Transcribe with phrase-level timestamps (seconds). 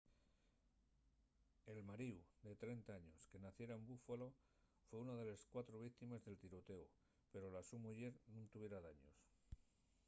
[1.73, 2.17] el maríu
[2.47, 4.27] de 30 años que naciera en buffalo
[4.87, 6.83] foi una de les cuatro víctimes del tirotéu
[7.31, 9.17] pero la so muyer nun tuviera daños